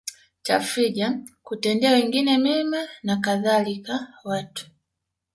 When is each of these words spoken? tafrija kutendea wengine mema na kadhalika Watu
tafrija 0.43 1.19
kutendea 1.43 1.91
wengine 1.91 2.37
mema 2.37 2.77
na 3.03 3.17
kadhalika 3.19 4.13
Watu 4.23 4.65